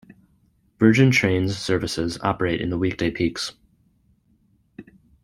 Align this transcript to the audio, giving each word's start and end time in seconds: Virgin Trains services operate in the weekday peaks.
Virgin 0.79 1.11
Trains 1.11 1.55
services 1.55 2.17
operate 2.23 2.59
in 2.59 2.71
the 2.71 2.77
weekday 2.79 3.11
peaks. 3.11 3.53